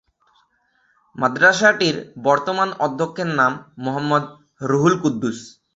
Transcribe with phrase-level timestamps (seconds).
[1.15, 1.95] মাদ্রাসাটির
[2.23, 3.51] বর্তমান অধ্যক্ষের নাম
[3.83, 4.23] মোহাম্মদ
[4.61, 5.39] রুহুল কুদ্দুস।